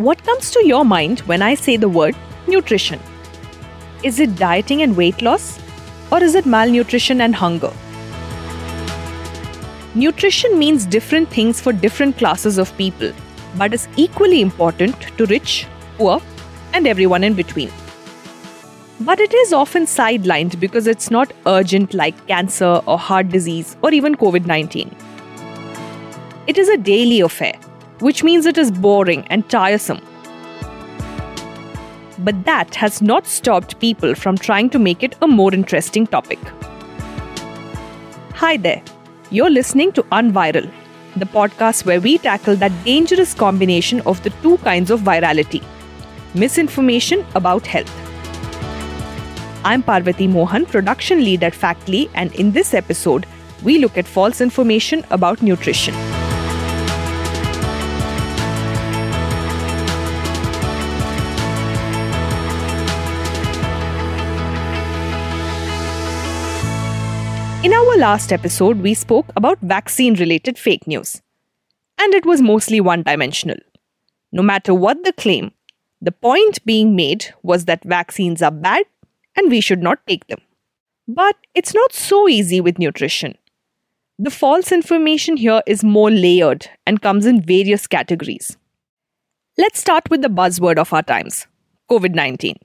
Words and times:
What 0.00 0.24
comes 0.24 0.50
to 0.52 0.66
your 0.66 0.82
mind 0.82 1.20
when 1.30 1.42
I 1.42 1.54
say 1.54 1.76
the 1.76 1.86
word 1.86 2.16
nutrition? 2.48 2.98
Is 4.02 4.18
it 4.18 4.34
dieting 4.36 4.80
and 4.80 4.96
weight 4.96 5.20
loss? 5.20 5.58
Or 6.10 6.22
is 6.22 6.34
it 6.34 6.46
malnutrition 6.46 7.20
and 7.20 7.34
hunger? 7.34 7.70
Nutrition 9.94 10.58
means 10.58 10.86
different 10.86 11.28
things 11.28 11.60
for 11.60 11.74
different 11.74 12.16
classes 12.16 12.56
of 12.56 12.74
people, 12.78 13.12
but 13.58 13.74
is 13.74 13.88
equally 13.96 14.40
important 14.40 14.98
to 15.18 15.26
rich, 15.26 15.66
poor, 15.98 16.22
and 16.72 16.86
everyone 16.86 17.22
in 17.22 17.34
between. 17.34 17.70
But 19.00 19.20
it 19.20 19.34
is 19.34 19.52
often 19.52 19.84
sidelined 19.84 20.58
because 20.58 20.86
it's 20.86 21.10
not 21.10 21.34
urgent 21.44 21.92
like 21.92 22.26
cancer 22.26 22.80
or 22.86 22.98
heart 22.98 23.28
disease 23.28 23.76
or 23.82 23.92
even 23.92 24.14
COVID 24.14 24.46
19. 24.46 24.96
It 26.46 26.56
is 26.56 26.70
a 26.70 26.78
daily 26.78 27.20
affair, 27.20 27.52
which 28.00 28.22
means 28.24 28.46
it 28.46 28.58
is 28.58 28.70
boring 28.70 29.26
and 29.28 29.48
tiresome. 29.48 30.00
But 32.18 32.44
that 32.44 32.74
has 32.74 33.00
not 33.00 33.26
stopped 33.26 33.78
people 33.80 34.14
from 34.14 34.36
trying 34.36 34.70
to 34.70 34.78
make 34.78 35.02
it 35.02 35.16
a 35.22 35.26
more 35.26 35.54
interesting 35.54 36.06
topic. 36.06 36.38
Hi 38.34 38.56
there, 38.56 38.82
you're 39.30 39.50
listening 39.50 39.92
to 39.92 40.02
Unviral, 40.04 40.70
the 41.16 41.26
podcast 41.26 41.84
where 41.84 42.00
we 42.00 42.18
tackle 42.18 42.56
that 42.56 42.72
dangerous 42.84 43.34
combination 43.34 44.00
of 44.02 44.22
the 44.22 44.30
two 44.42 44.58
kinds 44.58 44.90
of 44.90 45.00
virality 45.00 45.62
misinformation 46.34 47.24
about 47.34 47.66
health. 47.66 47.90
I'm 49.64 49.82
Parvati 49.82 50.26
Mohan, 50.26 50.64
production 50.64 51.24
lead 51.24 51.42
at 51.42 51.54
Factly, 51.54 52.08
and 52.14 52.32
in 52.34 52.52
this 52.52 52.72
episode, 52.72 53.26
we 53.62 53.78
look 53.78 53.98
at 53.98 54.06
false 54.06 54.40
information 54.40 55.04
about 55.10 55.42
nutrition. 55.42 55.94
In 67.62 67.74
our 67.74 67.98
last 67.98 68.32
episode, 68.32 68.78
we 68.78 68.94
spoke 68.94 69.26
about 69.36 69.60
vaccine 69.60 70.14
related 70.14 70.56
fake 70.58 70.86
news. 70.86 71.20
And 71.98 72.14
it 72.14 72.24
was 72.24 72.40
mostly 72.40 72.80
one 72.80 73.02
dimensional. 73.02 73.58
No 74.32 74.42
matter 74.42 74.72
what 74.72 75.04
the 75.04 75.12
claim, 75.12 75.50
the 76.00 76.10
point 76.10 76.64
being 76.64 76.96
made 76.96 77.26
was 77.42 77.66
that 77.66 77.84
vaccines 77.84 78.40
are 78.40 78.50
bad 78.50 78.86
and 79.36 79.50
we 79.50 79.60
should 79.60 79.82
not 79.82 79.98
take 80.06 80.26
them. 80.28 80.38
But 81.06 81.36
it's 81.54 81.74
not 81.74 81.92
so 81.92 82.30
easy 82.30 82.62
with 82.62 82.78
nutrition. 82.78 83.36
The 84.18 84.30
false 84.30 84.72
information 84.72 85.36
here 85.36 85.60
is 85.66 85.84
more 85.84 86.10
layered 86.10 86.66
and 86.86 87.02
comes 87.02 87.26
in 87.26 87.42
various 87.42 87.86
categories. 87.86 88.56
Let's 89.58 89.80
start 89.80 90.08
with 90.08 90.22
the 90.22 90.28
buzzword 90.28 90.78
of 90.78 90.94
our 90.94 91.02
times 91.02 91.46
COVID 91.90 92.14
19. 92.14 92.56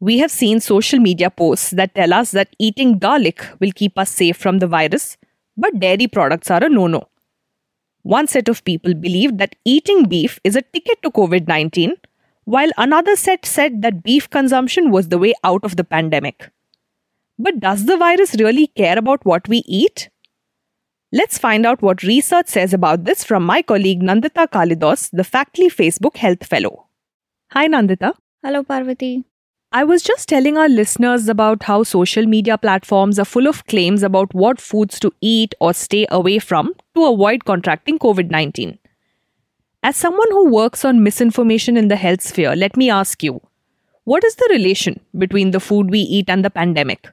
We 0.00 0.18
have 0.18 0.30
seen 0.30 0.60
social 0.60 0.98
media 0.98 1.28
posts 1.28 1.70
that 1.72 1.94
tell 1.94 2.14
us 2.14 2.30
that 2.30 2.56
eating 2.58 2.98
garlic 2.98 3.46
will 3.60 3.70
keep 3.72 3.98
us 3.98 4.10
safe 4.10 4.36
from 4.36 4.58
the 4.58 4.66
virus, 4.66 5.18
but 5.58 5.78
dairy 5.78 6.06
products 6.06 6.50
are 6.50 6.64
a 6.64 6.70
no 6.70 6.86
no. 6.86 7.08
One 8.02 8.26
set 8.26 8.48
of 8.48 8.64
people 8.64 8.94
believed 8.94 9.36
that 9.38 9.56
eating 9.66 10.04
beef 10.04 10.40
is 10.42 10.56
a 10.56 10.62
ticket 10.62 11.02
to 11.02 11.10
COVID 11.10 11.46
19, 11.46 11.96
while 12.44 12.70
another 12.78 13.14
set 13.14 13.44
said 13.44 13.82
that 13.82 14.02
beef 14.02 14.30
consumption 14.30 14.90
was 14.90 15.08
the 15.08 15.18
way 15.18 15.34
out 15.44 15.62
of 15.64 15.76
the 15.76 15.84
pandemic. 15.84 16.50
But 17.38 17.60
does 17.60 17.84
the 17.84 17.98
virus 17.98 18.36
really 18.38 18.68
care 18.68 18.96
about 18.96 19.26
what 19.26 19.48
we 19.48 19.58
eat? 19.66 20.08
Let's 21.12 21.36
find 21.36 21.66
out 21.66 21.82
what 21.82 22.02
research 22.02 22.48
says 22.48 22.72
about 22.72 23.04
this 23.04 23.22
from 23.22 23.44
my 23.44 23.60
colleague 23.60 24.00
Nandita 24.00 24.48
Kalidos, 24.48 25.10
the 25.12 25.24
Factly 25.24 25.68
Facebook 25.68 26.16
Health 26.16 26.46
Fellow. 26.46 26.86
Hi, 27.50 27.66
Nandita. 27.66 28.14
Hello, 28.42 28.62
Parvati. 28.62 29.24
I 29.72 29.84
was 29.84 30.02
just 30.02 30.28
telling 30.28 30.58
our 30.58 30.68
listeners 30.68 31.28
about 31.28 31.62
how 31.62 31.84
social 31.84 32.26
media 32.26 32.58
platforms 32.58 33.20
are 33.20 33.24
full 33.24 33.46
of 33.46 33.64
claims 33.66 34.02
about 34.02 34.34
what 34.34 34.60
foods 34.60 34.98
to 34.98 35.12
eat 35.20 35.54
or 35.60 35.72
stay 35.72 36.08
away 36.10 36.40
from 36.40 36.74
to 36.96 37.04
avoid 37.04 37.44
contracting 37.44 37.96
COVID 37.96 38.30
19. 38.30 38.78
As 39.84 39.96
someone 39.96 40.30
who 40.32 40.50
works 40.50 40.84
on 40.84 41.04
misinformation 41.04 41.76
in 41.76 41.86
the 41.86 41.94
health 41.94 42.20
sphere, 42.20 42.56
let 42.56 42.76
me 42.76 42.90
ask 42.90 43.22
you 43.22 43.40
what 44.02 44.24
is 44.24 44.34
the 44.34 44.48
relation 44.50 44.98
between 45.16 45.52
the 45.52 45.60
food 45.60 45.88
we 45.88 46.00
eat 46.00 46.28
and 46.28 46.44
the 46.44 46.50
pandemic? 46.50 47.08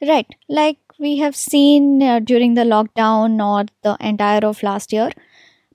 Right, 0.00 0.26
like 0.48 0.78
we 0.98 1.18
have 1.18 1.36
seen 1.36 2.02
uh, 2.02 2.20
during 2.20 2.54
the 2.54 2.62
lockdown 2.62 3.44
or 3.44 3.66
the 3.82 3.94
entire 4.00 4.40
of 4.42 4.62
last 4.62 4.90
year, 4.90 5.10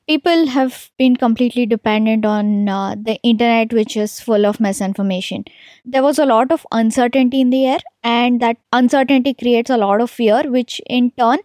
people 0.08 0.48
have 0.48 0.90
been 0.98 1.16
completely 1.16 1.66
dependent 1.66 2.26
on 2.26 2.68
uh, 2.70 2.96
the 2.96 3.16
internet 3.24 3.74
which 3.74 3.96
is 3.96 4.20
full 4.20 4.46
of 4.46 4.60
misinformation. 4.60 5.46
There 5.86 6.04
was 6.04 6.20
a 6.20 6.26
lot 6.26 6.52
of 6.52 6.66
uncertainty 6.72 7.42
in 7.42 7.50
the 7.50 7.66
air 7.66 7.80
and 8.04 8.42
that 8.42 8.58
uncertainty 8.72 9.34
creates 9.34 9.70
a 9.70 9.78
lot 9.78 10.02
of 10.02 10.10
fear 10.10 10.44
which 10.46 10.82
in 10.88 11.12
turn 11.12 11.40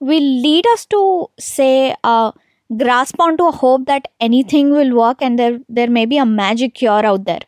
will 0.00 0.42
lead 0.42 0.66
us 0.68 0.86
to 0.86 1.28
say 1.38 1.94
uh, 2.04 2.32
grasp 2.76 3.20
onto 3.20 3.44
a 3.46 3.52
hope 3.52 3.86
that 3.86 4.08
anything 4.20 4.70
will 4.70 4.94
work 4.96 5.22
and 5.22 5.38
there 5.38 5.58
there 5.68 5.88
may 5.90 6.04
be 6.06 6.18
a 6.18 6.26
magic 6.26 6.74
cure 6.74 7.04
out 7.04 7.24
there 7.24 7.40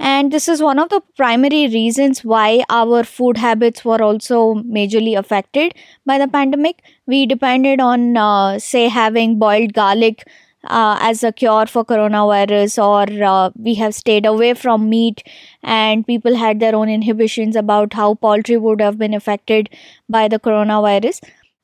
and 0.00 0.32
this 0.32 0.48
is 0.48 0.62
one 0.62 0.78
of 0.78 0.88
the 0.88 1.02
primary 1.16 1.68
reasons 1.68 2.24
why 2.24 2.64
our 2.70 3.04
food 3.04 3.36
habits 3.36 3.84
were 3.84 4.02
also 4.02 4.54
majorly 4.54 5.16
affected 5.18 5.74
by 6.06 6.18
the 6.18 6.26
pandemic. 6.26 6.82
We 7.06 7.26
depended 7.26 7.80
on 7.80 8.16
uh, 8.16 8.58
say 8.58 8.88
having 8.88 9.38
boiled 9.38 9.74
garlic 9.74 10.24
uh, 10.64 10.98
as 11.00 11.22
a 11.22 11.32
cure 11.32 11.66
for 11.66 11.84
coronavirus 11.84 12.82
or 12.82 13.24
uh, 13.24 13.50
we 13.56 13.74
have 13.74 13.94
stayed 13.94 14.24
away 14.24 14.54
from 14.54 14.88
meat. 14.88 15.22
And 15.62 16.06
people 16.06 16.34
had 16.34 16.60
their 16.60 16.74
own 16.74 16.88
inhibitions 16.88 17.54
about 17.54 17.92
how 17.92 18.14
poultry 18.14 18.56
would 18.56 18.80
have 18.80 18.98
been 18.98 19.12
affected 19.12 19.68
by 20.08 20.28
the 20.28 20.38
coronavirus. 20.38 21.20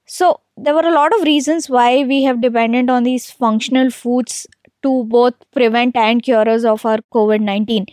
So 0.06 0.40
there 0.58 0.74
were 0.74 0.86
a 0.86 0.92
lot 0.94 1.14
of 1.18 1.22
reasons 1.24 1.70
why 1.70 2.04
we 2.04 2.22
have 2.24 2.40
depended 2.42 2.90
on 2.90 3.04
these 3.04 3.30
functional 3.30 3.90
foods 3.90 4.46
to 4.82 5.04
both 5.04 5.34
prevent 5.52 5.96
and 5.96 6.22
cure 6.22 6.48
us 6.48 6.64
of 6.64 6.84
our 6.86 6.98
covid-19 7.12 7.86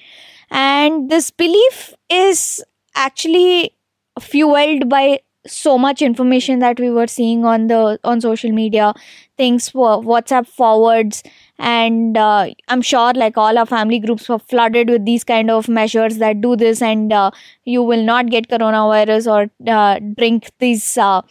and 0.54 1.10
this 1.10 1.32
belief 1.32 1.94
is 2.10 2.64
actually 2.96 3.76
fueled 4.22 4.88
by 4.88 5.20
so 5.46 5.78
much 5.78 6.02
information 6.02 6.60
that 6.60 6.80
we 6.80 6.90
were 6.90 7.08
seeing 7.08 7.44
on 7.44 7.68
the 7.68 8.00
on 8.06 8.22
social 8.22 8.52
media 8.52 8.94
things 9.38 9.68
for 9.70 10.02
whatsapp 10.02 10.48
forwards. 10.48 11.24
And 11.60 12.18
uh, 12.18 12.50
i'm 12.68 12.82
sure 12.82 13.14
like 13.14 13.38
all 13.38 13.58
our 13.58 13.66
family 13.66 14.00
groups 14.00 14.30
were 14.30 14.40
flooded 14.40 14.90
with 14.90 15.06
these 15.06 15.24
kind 15.24 15.52
of 15.52 15.68
measures 15.68 16.18
that 16.18 16.42
do 16.42 16.56
this 16.56 16.82
and 16.82 17.12
uh, 17.12 17.32
you 17.64 17.84
will 17.84 18.04
not 18.04 18.28
get 18.28 18.50
coronavirus 18.50 19.32
or 19.36 19.72
uh, 19.72 20.00
drink 20.18 20.52
these 20.60 20.98
uh, 20.98 21.22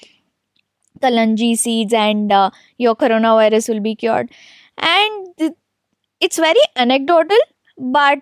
kalonji 1.01 1.57
seeds 1.57 1.93
and 1.93 2.33
uh, 2.33 2.51
your 2.79 2.97
coronavirus 2.97 3.69
will 3.69 3.81
be 3.81 3.95
cured. 3.95 4.31
And 4.79 5.55
it's 6.21 6.37
very 6.37 6.65
anecdotal 6.77 7.39
but 7.79 8.21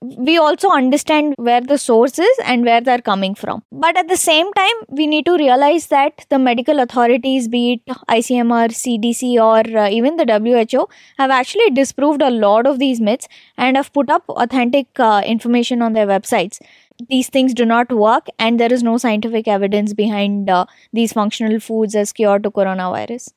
we 0.00 0.38
also 0.38 0.70
understand 0.70 1.34
where 1.38 1.60
the 1.60 1.76
source 1.76 2.18
is 2.18 2.38
and 2.44 2.64
where 2.64 2.80
they're 2.80 3.00
coming 3.00 3.34
from. 3.34 3.62
But 3.72 3.96
at 3.96 4.08
the 4.08 4.16
same 4.16 4.52
time, 4.52 4.74
we 4.88 5.06
need 5.06 5.26
to 5.26 5.36
realize 5.36 5.88
that 5.88 6.24
the 6.28 6.38
medical 6.38 6.78
authorities, 6.78 7.48
be 7.48 7.82
it 7.86 7.94
ICMR, 8.08 8.68
CDC, 8.68 9.34
or 9.42 9.78
uh, 9.78 9.88
even 9.88 10.16
the 10.16 10.24
WHO, 10.24 10.88
have 11.18 11.30
actually 11.30 11.70
disproved 11.70 12.22
a 12.22 12.30
lot 12.30 12.66
of 12.66 12.78
these 12.78 13.00
myths 13.00 13.26
and 13.56 13.76
have 13.76 13.92
put 13.92 14.08
up 14.08 14.24
authentic 14.28 14.86
uh, 15.00 15.22
information 15.26 15.82
on 15.82 15.94
their 15.94 16.06
websites. 16.06 16.60
These 17.08 17.28
things 17.28 17.54
do 17.54 17.64
not 17.64 17.92
work, 17.92 18.26
and 18.38 18.58
there 18.58 18.72
is 18.72 18.82
no 18.82 18.98
scientific 18.98 19.48
evidence 19.48 19.94
behind 19.94 20.48
uh, 20.48 20.66
these 20.92 21.12
functional 21.12 21.60
foods 21.60 21.94
as 21.94 22.12
cure 22.12 22.38
to 22.38 22.50
coronavirus. 22.50 23.30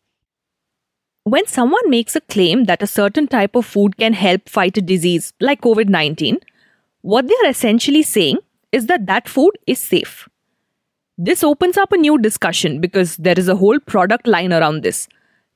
When 1.23 1.45
someone 1.45 1.87
makes 1.87 2.15
a 2.15 2.21
claim 2.21 2.63
that 2.63 2.81
a 2.81 2.87
certain 2.87 3.27
type 3.27 3.55
of 3.55 3.67
food 3.67 3.97
can 3.97 4.13
help 4.13 4.49
fight 4.49 4.77
a 4.77 4.81
disease 4.81 5.33
like 5.39 5.61
COVID 5.61 5.87
19, 5.87 6.39
what 7.01 7.27
they 7.27 7.35
are 7.43 7.49
essentially 7.49 8.03
saying 8.03 8.37
is 8.71 8.87
that 8.87 9.05
that 9.07 9.27
food 9.27 9.51
is 9.67 9.79
safe. 9.79 10.27
This 11.17 11.43
opens 11.43 11.77
up 11.77 11.91
a 11.91 11.97
new 11.97 12.17
discussion 12.17 12.79
because 12.79 13.17
there 13.17 13.37
is 13.37 13.47
a 13.47 13.55
whole 13.55 13.79
product 13.79 14.27
line 14.27 14.53
around 14.53 14.83
this. 14.83 15.07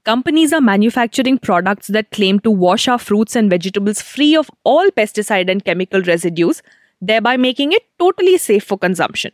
Companies 0.03 0.53
are 0.53 0.62
manufacturing 0.62 1.39
products 1.39 1.88
that 1.88 2.12
claim 2.12 2.39
to 2.42 2.51
wash 2.51 2.88
our 2.88 3.00
fruits 3.00 3.36
and 3.36 3.50
vegetables 3.50 4.01
free 4.01 4.36
of 4.36 4.51
all 4.63 4.89
pesticide 4.92 5.50
and 5.50 5.65
chemical 5.65 6.01
residues, 6.03 6.62
thereby 7.01 7.38
making 7.38 7.71
it 7.71 7.83
totally 7.97 8.38
safe 8.38 8.63
for 8.63 8.77
consumption. 8.77 9.31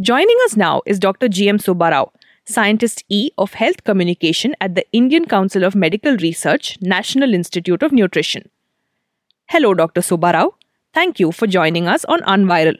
Joining 0.00 0.36
us 0.44 0.56
now 0.56 0.82
is 0.86 0.98
Dr. 0.98 1.28
G.M. 1.28 1.58
Subbarao, 1.58 2.10
Scientist 2.46 3.04
E 3.08 3.30
of 3.38 3.54
Health 3.54 3.84
Communication 3.84 4.56
at 4.60 4.74
the 4.74 4.84
Indian 4.92 5.24
Council 5.26 5.62
of 5.62 5.76
Medical 5.76 6.16
Research, 6.16 6.76
National 6.80 7.32
Institute 7.32 7.84
of 7.84 7.92
Nutrition. 7.92 8.50
Hello, 9.46 9.72
Dr. 9.72 10.00
Subbarao. 10.00 10.54
Thank 10.94 11.18
you 11.18 11.32
for 11.32 11.46
joining 11.48 11.88
us 11.88 12.04
on 12.04 12.20
Unviral. 12.20 12.76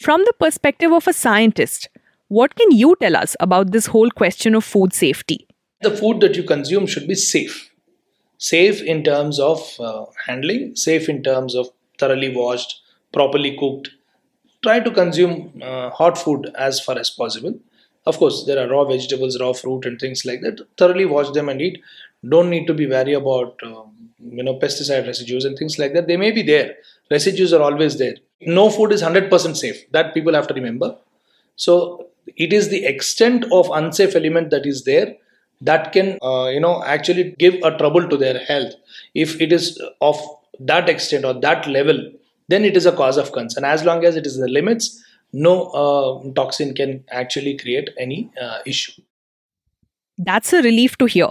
From 0.00 0.24
the 0.24 0.32
perspective 0.38 0.92
of 0.92 1.08
a 1.08 1.12
scientist, 1.12 1.88
what 2.28 2.54
can 2.54 2.70
you 2.70 2.94
tell 3.00 3.16
us 3.16 3.34
about 3.40 3.72
this 3.72 3.86
whole 3.86 4.10
question 4.10 4.54
of 4.54 4.64
food 4.64 4.92
safety? 4.92 5.46
The 5.80 5.90
food 5.90 6.20
that 6.20 6.36
you 6.36 6.44
consume 6.44 6.86
should 6.86 7.08
be 7.08 7.16
safe. 7.16 7.70
safe 8.38 8.82
in 8.82 9.02
terms 9.04 9.40
of 9.40 9.60
uh, 9.80 10.06
handling, 10.26 10.76
safe 10.76 11.08
in 11.08 11.22
terms 11.24 11.54
of 11.56 11.70
thoroughly 11.98 12.34
washed, 12.34 12.80
properly 13.12 13.56
cooked. 13.58 13.90
Try 14.62 14.80
to 14.80 14.90
consume 14.92 15.60
uh, 15.62 15.90
hot 15.90 16.16
food 16.18 16.50
as 16.56 16.80
far 16.80 16.98
as 16.98 17.10
possible. 17.10 17.58
Of 18.06 18.18
course, 18.18 18.44
there 18.46 18.58
are 18.64 18.70
raw 18.70 18.84
vegetables, 18.84 19.40
raw 19.40 19.52
fruit, 19.52 19.86
and 19.86 19.98
things 19.98 20.24
like 20.24 20.40
that. 20.42 20.60
Thoroughly 20.76 21.04
wash 21.04 21.30
them 21.30 21.48
and 21.48 21.60
eat. 21.60 21.82
Don't 22.28 22.50
need 22.50 22.66
to 22.68 22.74
be 22.74 22.86
wary 22.86 23.14
about 23.14 23.60
um, 23.64 23.92
you 24.38 24.42
know 24.42 24.54
pesticide 24.54 25.06
residues 25.06 25.44
and 25.44 25.58
things 25.58 25.78
like 25.78 25.92
that. 25.94 26.06
They 26.06 26.16
may 26.16 26.30
be 26.30 26.42
there. 26.42 26.76
Residues 27.10 27.52
are 27.52 27.62
always 27.62 27.98
there. 27.98 28.16
No 28.42 28.70
food 28.70 28.92
is 28.92 29.00
hundred 29.02 29.30
percent 29.30 29.56
safe. 29.56 29.90
That 29.92 30.14
people 30.14 30.34
have 30.34 30.46
to 30.48 30.54
remember. 30.54 30.96
So 31.56 32.08
it 32.36 32.52
is 32.52 32.68
the 32.68 32.84
extent 32.84 33.44
of 33.52 33.70
unsafe 33.72 34.14
element 34.14 34.50
that 34.50 34.66
is 34.66 34.84
there 34.84 35.16
that 35.60 35.92
can 35.92 36.18
uh, 36.22 36.48
you 36.48 36.60
know 36.60 36.82
actually 36.84 37.34
give 37.38 37.54
a 37.64 37.76
trouble 37.76 38.08
to 38.08 38.16
their 38.16 38.38
health 38.38 38.74
if 39.14 39.40
it 39.40 39.52
is 39.52 39.80
of 40.00 40.20
that 40.60 40.88
extent 40.88 41.24
or 41.24 41.34
that 41.34 41.66
level 41.66 41.98
then 42.48 42.64
it 42.64 42.76
is 42.76 42.86
a 42.86 42.92
cause 42.92 43.16
of 43.16 43.32
concern 43.32 43.64
as 43.64 43.84
long 43.84 44.04
as 44.04 44.16
it 44.16 44.26
is 44.26 44.36
the 44.36 44.48
limits 44.48 45.02
no 45.32 45.70
uh, 45.70 46.32
toxin 46.34 46.74
can 46.74 47.04
actually 47.10 47.56
create 47.56 47.90
any 47.98 48.30
uh, 48.40 48.58
issue 48.66 48.92
that's 50.18 50.52
a 50.52 50.62
relief 50.62 50.96
to 50.98 51.06
hear 51.06 51.28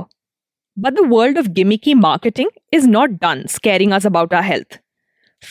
but 0.76 0.96
the 0.96 1.04
world 1.04 1.38
of 1.38 1.54
gimmicky 1.54 1.96
marketing 1.96 2.50
is 2.72 2.86
not 2.86 3.20
done 3.20 3.48
scaring 3.48 3.92
us 3.94 4.06
about 4.06 4.34
our 4.34 4.44
health 4.44 4.80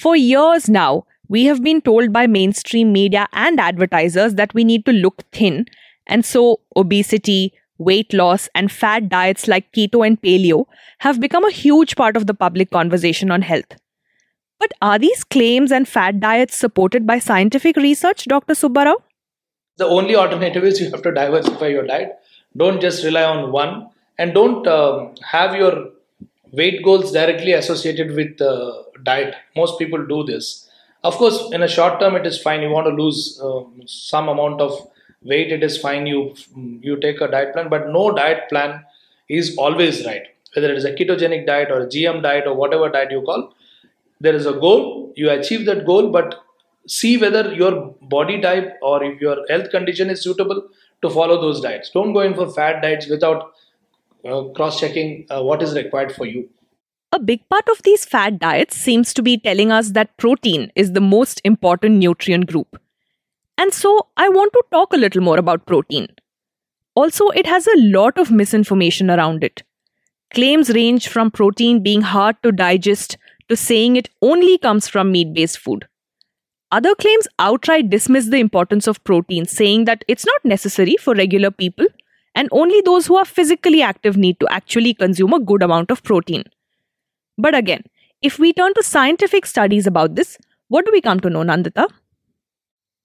for 0.04 0.16
years 0.16 0.68
now 0.68 1.04
we 1.28 1.44
have 1.44 1.62
been 1.62 1.80
told 1.80 2.12
by 2.12 2.26
mainstream 2.26 2.92
media 2.92 3.26
and 3.32 3.60
advertisers 3.60 4.34
that 4.34 4.52
we 4.54 4.64
need 4.64 4.84
to 4.84 4.92
look 4.92 5.22
thin 5.32 5.64
and 6.06 6.24
so 6.24 6.60
obesity 6.76 7.52
weight 7.78 8.12
loss, 8.12 8.48
and 8.54 8.72
fad 8.72 9.08
diets 9.08 9.48
like 9.48 9.70
keto 9.72 10.06
and 10.06 10.20
paleo 10.20 10.64
have 10.98 11.20
become 11.20 11.44
a 11.44 11.50
huge 11.50 11.96
part 11.96 12.16
of 12.16 12.26
the 12.26 12.34
public 12.34 12.70
conversation 12.70 13.30
on 13.30 13.42
health. 13.42 13.76
But 14.58 14.72
are 14.80 14.98
these 14.98 15.24
claims 15.24 15.70
and 15.70 15.86
fad 15.86 16.20
diets 16.20 16.56
supported 16.56 17.06
by 17.06 17.18
scientific 17.18 17.76
research, 17.76 18.24
Dr. 18.24 18.54
Subbarao? 18.54 18.96
The 19.76 19.84
only 19.84 20.16
alternative 20.16 20.64
is 20.64 20.80
you 20.80 20.90
have 20.90 21.02
to 21.02 21.12
diversify 21.12 21.66
your 21.68 21.86
diet. 21.86 22.12
Don't 22.56 22.80
just 22.80 23.04
rely 23.04 23.24
on 23.24 23.52
one, 23.52 23.88
and 24.18 24.32
don't 24.32 24.66
um, 24.66 25.14
have 25.22 25.54
your 25.54 25.90
weight 26.52 26.82
goals 26.84 27.12
directly 27.12 27.52
associated 27.52 28.14
with 28.14 28.40
uh, 28.40 28.82
diet. 29.02 29.34
Most 29.54 29.78
people 29.78 30.04
do 30.06 30.24
this. 30.24 30.68
Of 31.04 31.14
course, 31.14 31.50
in 31.52 31.62
a 31.62 31.68
short 31.68 32.00
term, 32.00 32.16
it 32.16 32.26
is 32.26 32.40
fine. 32.40 32.62
You 32.62 32.70
want 32.70 32.86
to 32.86 33.02
lose 33.02 33.40
uh, 33.42 33.62
some 33.86 34.28
amount 34.28 34.60
of 34.60 34.88
weight 35.22 35.52
it 35.52 35.62
is 35.62 35.76
fine 35.84 36.06
you 36.06 36.34
you 36.88 36.96
take 37.04 37.20
a 37.20 37.28
diet 37.28 37.52
plan 37.52 37.68
but 37.68 37.88
no 37.88 38.04
diet 38.12 38.48
plan 38.48 38.84
is 39.28 39.56
always 39.56 40.04
right 40.06 40.26
whether 40.54 40.70
it 40.72 40.76
is 40.76 40.84
a 40.84 40.92
ketogenic 40.98 41.46
diet 41.46 41.70
or 41.70 41.80
a 41.82 41.86
gm 41.94 42.22
diet 42.22 42.46
or 42.46 42.54
whatever 42.54 42.88
diet 42.88 43.10
you 43.10 43.22
call 43.22 43.42
there 44.20 44.34
is 44.34 44.46
a 44.46 44.52
goal 44.64 45.12
you 45.16 45.30
achieve 45.30 45.64
that 45.66 45.84
goal 45.90 46.10
but 46.16 46.36
see 46.86 47.16
whether 47.16 47.52
your 47.54 47.72
body 48.16 48.40
type 48.40 48.74
or 48.80 49.02
if 49.02 49.20
your 49.20 49.36
health 49.48 49.70
condition 49.70 50.10
is 50.10 50.22
suitable 50.22 50.62
to 51.02 51.10
follow 51.10 51.40
those 51.40 51.60
diets 51.60 51.90
don't 51.90 52.12
go 52.12 52.20
in 52.20 52.34
for 52.34 52.48
fad 52.58 52.80
diets 52.82 53.08
without 53.14 53.52
cross 54.54 54.80
checking 54.80 55.26
uh, 55.30 55.42
what 55.42 55.62
is 55.62 55.74
required 55.74 56.14
for 56.14 56.26
you 56.26 56.48
a 57.12 57.20
big 57.20 57.48
part 57.48 57.68
of 57.68 57.82
these 57.82 58.04
fad 58.04 58.38
diets 58.38 58.76
seems 58.76 59.14
to 59.14 59.22
be 59.22 59.38
telling 59.38 59.70
us 59.70 59.90
that 59.90 60.16
protein 60.16 60.70
is 60.74 60.92
the 60.92 61.00
most 61.00 61.40
important 61.44 61.96
nutrient 61.96 62.46
group 62.46 62.80
and 63.58 63.72
so 63.72 64.08
I 64.16 64.28
want 64.28 64.52
to 64.52 64.62
talk 64.70 64.92
a 64.92 64.98
little 64.98 65.22
more 65.22 65.38
about 65.38 65.66
protein. 65.66 66.08
Also, 66.94 67.28
it 67.30 67.46
has 67.46 67.66
a 67.66 67.78
lot 67.78 68.18
of 68.18 68.30
misinformation 68.30 69.10
around 69.10 69.42
it. 69.42 69.62
Claims 70.34 70.70
range 70.70 71.08
from 71.08 71.30
protein 71.30 71.82
being 71.82 72.02
hard 72.02 72.36
to 72.42 72.52
digest 72.52 73.16
to 73.48 73.56
saying 73.56 73.96
it 73.96 74.10
only 74.20 74.58
comes 74.58 74.88
from 74.88 75.12
meat 75.12 75.32
based 75.32 75.58
food. 75.58 75.86
Other 76.72 76.94
claims 76.94 77.28
outright 77.38 77.90
dismiss 77.90 78.28
the 78.28 78.38
importance 78.38 78.86
of 78.86 79.02
protein, 79.04 79.46
saying 79.46 79.84
that 79.84 80.04
it's 80.08 80.26
not 80.26 80.44
necessary 80.44 80.96
for 80.96 81.14
regular 81.14 81.50
people 81.50 81.86
and 82.36 82.48
only 82.52 82.82
those 82.82 83.06
who 83.06 83.16
are 83.16 83.26
physically 83.26 83.82
active 83.82 84.16
need 84.16 84.40
to 84.40 84.48
actually 84.52 84.94
consume 84.94 85.34
a 85.34 85.40
good 85.40 85.62
amount 85.64 85.90
of 85.90 86.04
protein. 86.04 86.44
But 87.38 87.54
again, 87.54 87.82
if 88.22 88.38
we 88.38 88.52
turn 88.52 88.74
to 88.74 88.82
scientific 88.82 89.46
studies 89.46 89.86
about 89.86 90.14
this, 90.14 90.38
what 90.68 90.84
do 90.84 90.92
we 90.92 91.00
come 91.00 91.20
to 91.20 91.30
know, 91.30 91.42
Nandita? 91.42 91.88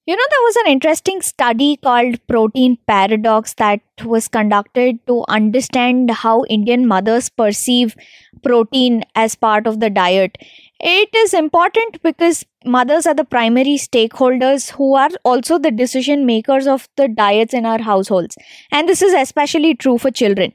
You 0.07 0.15
know, 0.15 0.23
there 0.31 0.41
was 0.41 0.55
an 0.57 0.71
interesting 0.71 1.21
study 1.21 1.77
called 1.77 2.25
Protein 2.27 2.77
Paradox 2.87 3.53
that 3.55 3.81
was 4.03 4.27
conducted 4.27 5.05
to 5.05 5.23
understand 5.29 6.09
how 6.09 6.43
Indian 6.45 6.87
mothers 6.87 7.29
perceive 7.29 7.95
protein 8.43 9.03
as 9.13 9.35
part 9.35 9.67
of 9.67 9.79
the 9.79 9.91
diet. 9.91 10.39
It 10.79 11.09
is 11.15 11.35
important 11.35 12.01
because 12.01 12.43
mothers 12.65 13.05
are 13.05 13.13
the 13.13 13.23
primary 13.23 13.75
stakeholders 13.77 14.71
who 14.71 14.95
are 14.95 15.11
also 15.23 15.59
the 15.59 15.69
decision 15.69 16.25
makers 16.25 16.65
of 16.65 16.89
the 16.97 17.07
diets 17.07 17.53
in 17.53 17.67
our 17.67 17.79
households. 17.79 18.35
And 18.71 18.89
this 18.89 19.03
is 19.03 19.13
especially 19.13 19.75
true 19.75 19.99
for 19.99 20.09
children. 20.09 20.53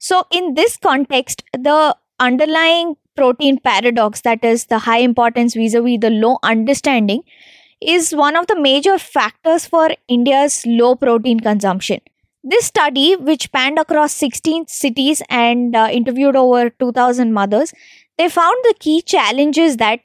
So, 0.00 0.24
in 0.32 0.54
this 0.54 0.76
context, 0.76 1.44
the 1.52 1.96
underlying 2.18 2.96
protein 3.16 3.58
paradox, 3.58 4.22
that 4.22 4.44
is 4.44 4.66
the 4.66 4.78
high 4.78 4.98
importance 4.98 5.54
vis 5.54 5.74
a 5.74 5.82
vis 5.82 6.00
the 6.00 6.10
low 6.10 6.38
understanding, 6.42 7.22
is 7.80 8.12
one 8.14 8.36
of 8.36 8.46
the 8.46 8.60
major 8.60 8.98
factors 8.98 9.66
for 9.66 9.90
India's 10.08 10.64
low 10.66 10.94
protein 10.94 11.40
consumption. 11.40 12.00
This 12.42 12.66
study, 12.66 13.16
which 13.16 13.52
panned 13.52 13.78
across 13.78 14.12
16 14.14 14.66
cities 14.66 15.22
and 15.28 15.76
uh, 15.76 15.88
interviewed 15.90 16.36
over 16.36 16.70
2,000 16.70 17.32
mothers, 17.32 17.72
they 18.16 18.28
found 18.28 18.56
the 18.64 18.74
key 18.78 19.02
challenges 19.02 19.76
that 19.76 20.00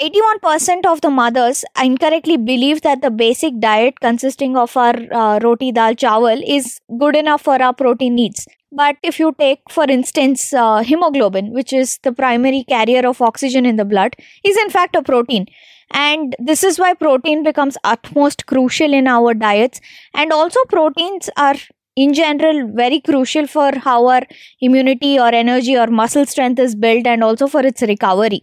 81% 0.00 0.86
of 0.86 1.00
the 1.00 1.10
mothers 1.10 1.64
incorrectly 1.82 2.36
believe 2.36 2.82
that 2.82 3.02
the 3.02 3.10
basic 3.10 3.58
diet 3.58 3.98
consisting 4.00 4.56
of 4.56 4.76
our 4.76 4.94
uh, 5.12 5.40
roti 5.42 5.72
dal 5.72 5.94
chawal 5.94 6.40
is 6.46 6.78
good 6.98 7.16
enough 7.16 7.42
for 7.42 7.60
our 7.60 7.74
protein 7.74 8.14
needs. 8.14 8.46
But 8.70 8.96
if 9.02 9.18
you 9.18 9.34
take, 9.38 9.60
for 9.70 9.84
instance, 9.84 10.52
uh, 10.52 10.82
hemoglobin, 10.82 11.52
which 11.52 11.72
is 11.72 11.98
the 12.04 12.12
primary 12.12 12.64
carrier 12.68 13.06
of 13.08 13.20
oxygen 13.20 13.66
in 13.66 13.76
the 13.76 13.84
blood, 13.84 14.14
is 14.44 14.56
in 14.56 14.70
fact 14.70 14.94
a 14.94 15.02
protein 15.02 15.46
and 15.90 16.36
this 16.38 16.62
is 16.62 16.78
why 16.78 16.94
protein 16.94 17.42
becomes 17.42 17.76
utmost 17.84 18.46
crucial 18.46 18.92
in 18.92 19.06
our 19.06 19.34
diets. 19.34 19.80
And 20.14 20.32
also 20.32 20.60
proteins 20.68 21.30
are 21.36 21.56
in 21.96 22.14
general 22.14 22.70
very 22.72 23.00
crucial 23.00 23.46
for 23.46 23.72
how 23.76 24.06
our 24.06 24.22
immunity 24.60 25.18
or 25.18 25.28
energy 25.34 25.76
or 25.76 25.88
muscle 25.88 26.26
strength 26.26 26.60
is 26.60 26.76
built 26.76 27.06
and 27.06 27.24
also 27.24 27.48
for 27.48 27.64
its 27.66 27.82
recovery. 27.82 28.42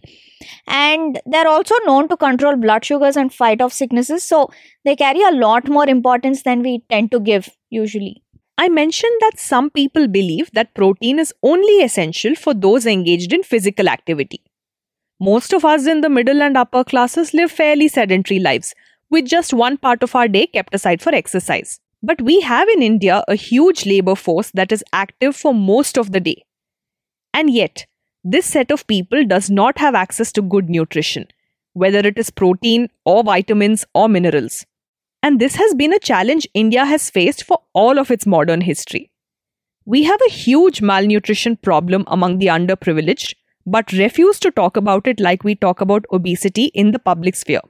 And 0.66 1.18
they're 1.24 1.48
also 1.48 1.74
known 1.86 2.08
to 2.08 2.16
control 2.16 2.56
blood 2.56 2.84
sugars 2.84 3.16
and 3.16 3.32
fight 3.32 3.62
off 3.62 3.72
sicknesses. 3.72 4.22
So 4.22 4.50
they 4.84 4.96
carry 4.96 5.22
a 5.22 5.32
lot 5.32 5.68
more 5.68 5.88
importance 5.88 6.42
than 6.42 6.62
we 6.62 6.82
tend 6.90 7.12
to 7.12 7.20
give 7.20 7.48
usually. 7.70 8.22
I 8.58 8.68
mentioned 8.68 9.16
that 9.20 9.38
some 9.38 9.70
people 9.70 10.08
believe 10.08 10.50
that 10.52 10.74
protein 10.74 11.18
is 11.18 11.32
only 11.42 11.82
essential 11.82 12.34
for 12.34 12.54
those 12.54 12.86
engaged 12.86 13.32
in 13.32 13.42
physical 13.42 13.88
activity. 13.88 14.42
Most 15.18 15.54
of 15.54 15.64
us 15.64 15.86
in 15.86 16.02
the 16.02 16.10
middle 16.10 16.42
and 16.42 16.56
upper 16.58 16.84
classes 16.84 17.32
live 17.32 17.50
fairly 17.50 17.88
sedentary 17.88 18.38
lives, 18.38 18.74
with 19.08 19.24
just 19.24 19.54
one 19.54 19.78
part 19.78 20.02
of 20.02 20.14
our 20.14 20.28
day 20.28 20.46
kept 20.46 20.74
aside 20.74 21.00
for 21.00 21.14
exercise. 21.14 21.80
But 22.02 22.20
we 22.20 22.40
have 22.42 22.68
in 22.68 22.82
India 22.82 23.24
a 23.26 23.34
huge 23.34 23.86
labor 23.86 24.14
force 24.14 24.50
that 24.52 24.72
is 24.72 24.84
active 24.92 25.34
for 25.34 25.54
most 25.54 25.96
of 25.96 26.12
the 26.12 26.20
day. 26.20 26.44
And 27.32 27.48
yet, 27.48 27.86
this 28.24 28.44
set 28.44 28.70
of 28.70 28.86
people 28.86 29.24
does 29.24 29.48
not 29.48 29.78
have 29.78 29.94
access 29.94 30.32
to 30.32 30.42
good 30.42 30.68
nutrition, 30.68 31.28
whether 31.72 32.00
it 32.00 32.18
is 32.18 32.28
protein 32.28 32.88
or 33.06 33.24
vitamins 33.24 33.86
or 33.94 34.08
minerals. 34.08 34.66
And 35.22 35.40
this 35.40 35.54
has 35.54 35.74
been 35.74 35.94
a 35.94 35.98
challenge 35.98 36.46
India 36.52 36.84
has 36.84 37.08
faced 37.08 37.42
for 37.44 37.60
all 37.72 37.98
of 37.98 38.10
its 38.10 38.26
modern 38.26 38.60
history. 38.60 39.10
We 39.86 40.02
have 40.02 40.20
a 40.26 40.30
huge 40.30 40.82
malnutrition 40.82 41.56
problem 41.56 42.04
among 42.06 42.38
the 42.38 42.48
underprivileged 42.48 43.34
but 43.66 43.90
refuse 43.92 44.38
to 44.40 44.50
talk 44.50 44.76
about 44.76 45.06
it 45.06 45.18
like 45.18 45.42
we 45.42 45.54
talk 45.54 45.80
about 45.80 46.04
obesity 46.12 46.66
in 46.66 46.92
the 46.92 46.98
public 46.98 47.34
sphere. 47.34 47.60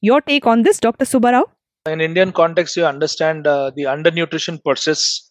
Your 0.00 0.20
take 0.20 0.46
on 0.46 0.62
this, 0.62 0.78
Dr. 0.78 1.04
Subbarao? 1.04 1.44
In 1.86 2.00
Indian 2.00 2.32
context, 2.32 2.76
you 2.76 2.86
understand 2.86 3.46
uh, 3.46 3.70
the 3.76 3.82
undernutrition 3.84 4.58
persists, 4.64 5.30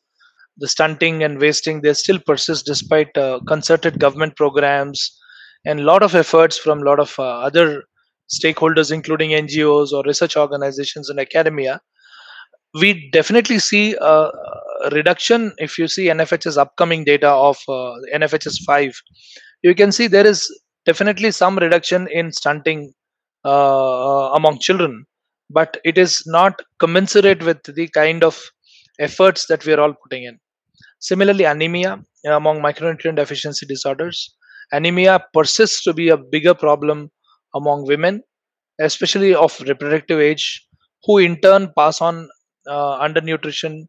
the 0.57 0.67
stunting 0.67 1.23
and 1.23 1.39
wasting, 1.39 1.81
they 1.81 1.93
still 1.93 2.19
persist 2.19 2.65
despite 2.65 3.17
uh, 3.17 3.39
concerted 3.47 3.99
government 3.99 4.35
programs 4.35 5.17
and 5.65 5.79
a 5.79 5.83
lot 5.83 6.03
of 6.03 6.13
efforts 6.15 6.57
from 6.57 6.79
a 6.79 6.85
lot 6.85 6.99
of 6.99 7.15
uh, 7.17 7.23
other 7.23 7.83
stakeholders, 8.33 8.91
including 8.91 9.31
NGOs 9.31 9.91
or 9.91 10.03
research 10.05 10.37
organizations 10.37 11.09
and 11.09 11.19
academia. 11.19 11.81
We 12.79 13.09
definitely 13.11 13.59
see 13.59 13.95
a 13.99 14.29
reduction 14.91 15.53
if 15.57 15.77
you 15.77 15.87
see 15.87 16.07
NFHS 16.07 16.57
upcoming 16.57 17.03
data 17.03 17.29
of 17.29 17.57
uh, 17.67 17.95
NFHS 18.13 18.63
5 18.65 18.93
you 19.63 19.73
can 19.75 19.91
see 19.91 20.07
there 20.07 20.27
is 20.27 20.41
definitely 20.85 21.31
some 21.31 21.57
reduction 21.57 22.07
in 22.07 22.31
stunting 22.31 22.93
uh, 23.45 24.31
among 24.39 24.59
children 24.59 25.05
but 25.49 25.77
it 25.83 25.97
is 25.97 26.23
not 26.25 26.61
commensurate 26.79 27.43
with 27.43 27.61
the 27.63 27.87
kind 27.89 28.23
of 28.23 28.41
efforts 28.99 29.45
that 29.47 29.65
we 29.65 29.73
are 29.73 29.81
all 29.81 29.95
putting 30.03 30.23
in 30.23 30.37
similarly 30.99 31.43
anemia 31.43 31.99
among 32.39 32.61
micronutrient 32.67 33.15
deficiency 33.15 33.65
disorders 33.65 34.35
anemia 34.71 35.19
persists 35.33 35.83
to 35.83 35.93
be 35.93 36.09
a 36.09 36.17
bigger 36.17 36.53
problem 36.53 37.09
among 37.55 37.85
women, 37.85 38.21
especially 38.79 39.35
of 39.35 39.59
reproductive 39.67 40.19
age, 40.19 40.65
who 41.03 41.17
in 41.17 41.39
turn 41.41 41.71
pass 41.77 42.01
on 42.01 42.29
uh, 42.67 42.99
undernutrition 43.05 43.85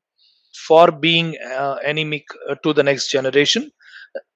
for 0.67 0.91
being 0.91 1.37
uh, 1.55 1.76
anemic 1.87 2.25
uh, 2.49 2.55
to 2.62 2.73
the 2.73 2.83
next 2.83 3.11
generation. 3.11 3.71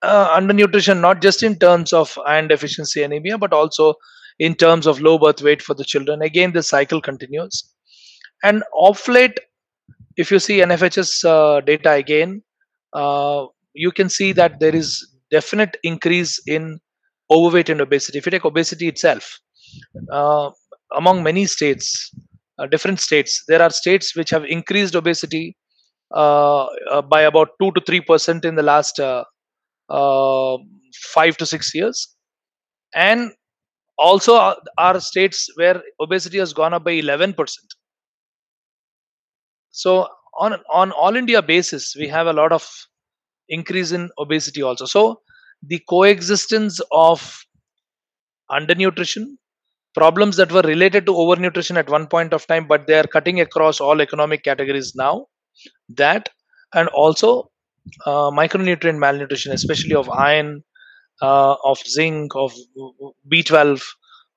Uh, 0.02 0.38
undernutrition, 0.40 1.00
not 1.00 1.21
just 1.21 1.42
in 1.42 1.59
terms 1.59 1.92
of 1.92 2.18
iron 2.26 2.49
deficiency 2.49 3.02
anemia, 3.02 3.37
but 3.37 3.52
also 3.52 3.95
in 4.38 4.54
terms 4.54 4.87
of 4.87 5.00
low 5.00 5.18
birth 5.18 5.42
weight 5.42 5.61
for 5.61 5.75
the 5.75 5.85
children. 5.85 6.23
Again, 6.23 6.52
the 6.52 6.62
cycle 6.62 7.00
continues. 7.00 7.75
And 8.42 8.62
off 8.75 9.09
late, 9.09 9.38
if 10.16 10.30
you 10.30 10.38
see 10.38 10.59
NFHS 10.59 11.25
uh, 11.25 11.61
data 11.61 11.92
again, 11.92 12.42
uh, 12.92 13.47
you 13.75 13.90
can 13.90 14.09
see 14.09 14.33
that 14.33 14.61
there 14.61 14.75
is 14.75 15.06
definite 15.30 15.76
increase 15.83 16.40
in 16.47 16.80
overweight 17.30 17.68
and 17.68 17.80
obesity. 17.80 18.18
If 18.18 18.26
you 18.26 18.30
take 18.30 18.45
obesity 18.45 18.88
itself, 18.88 19.38
uh, 20.11 20.50
among 20.97 21.23
many 21.23 21.47
states, 21.47 22.11
uh, 22.59 22.66
different 22.66 23.00
states, 23.00 23.45
there 23.49 23.61
are 23.61 23.71
states 23.71 24.16
which 24.16 24.30
have 24.30 24.45
increased 24.45 24.95
obesity 24.95 25.56
uh, 26.14 26.64
uh, 26.90 27.02
by 27.02 27.23
about 27.23 27.49
2 27.61 27.73
to 27.73 27.80
3% 27.80 28.45
in 28.45 28.54
the 28.54 28.62
last 28.62 29.00
uh, 29.88 30.57
5 31.12 31.37
to 31.38 31.47
6 31.47 31.75
years. 31.75 32.14
And 32.95 33.33
also 33.99 34.37
uh, 34.37 34.57
are 34.78 35.00
states 35.00 35.50
where 35.57 35.83
obesity 36.00 36.38
has 36.38 36.52
gone 36.52 36.75
up 36.75 36.85
by 36.85 36.93
11%. 36.93 37.37
So 39.71 40.09
on 40.38 40.55
on 40.73 40.93
all 40.93 41.16
India 41.16 41.40
basis, 41.43 41.95
we 41.97 42.09
have 42.09 42.26
a 42.26 42.33
lot 42.33 42.52
of 42.52 42.69
increase 43.49 43.93
in 43.93 44.11
obesity 44.19 44.62
also. 44.62 44.87
So 44.87 45.21
the 45.62 45.81
coexistence 45.88 46.81
of 46.93 47.45
undernutrition, 48.50 49.37
problems 49.95 50.37
that 50.37 50.52
were 50.52 50.62
related 50.62 51.07
to 51.07 51.12
overnutrition 51.12 51.76
at 51.76 51.88
one 51.90 52.07
point 52.07 52.33
of 52.33 52.47
time, 52.47 52.66
but 52.66 52.87
they 52.87 52.99
are 52.99 53.07
cutting 53.07 53.40
across 53.40 53.81
all 53.81 54.00
economic 54.00 54.43
categories 54.45 54.95
now. 54.95 55.26
That 55.88 56.28
and 56.75 56.88
also 56.90 57.50
micronutrient 58.07 58.99
malnutrition, 58.99 59.52
especially 59.52 59.95
of 59.95 60.09
iron, 60.11 60.62
uh, 61.23 61.57
of 61.64 61.78
zinc, 61.87 62.35
of 62.37 62.55
B12, 63.28 63.83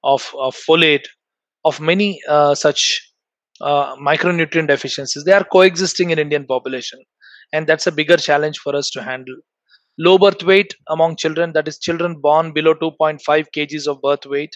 of, 0.03 0.31
of 0.37 0.55
folate, 0.55 1.07
of 1.65 1.79
many 1.79 2.21
uh, 2.27 2.55
such 2.55 3.01
uh, 3.61 3.95
micronutrient 3.97 4.67
deficiencies. 4.67 5.23
They 5.23 5.33
are 5.33 5.43
coexisting 5.43 6.11
in 6.11 6.19
Indian 6.19 6.45
population, 6.45 6.99
and 7.53 7.67
that's 7.67 7.87
a 7.87 7.91
bigger 7.91 8.17
challenge 8.17 8.59
for 8.59 8.75
us 8.75 8.89
to 8.91 9.03
handle. 9.03 9.35
Low 9.97 10.17
birth 10.17 10.43
weight 10.43 10.75
among 10.89 11.17
children, 11.17 11.53
that 11.53 11.67
is, 11.67 11.79
children 11.79 12.19
born 12.21 12.53
below 12.53 12.73
2.5 12.75 13.47
kgs 13.55 13.87
of 13.87 14.01
birth 14.01 14.25
weight, 14.25 14.55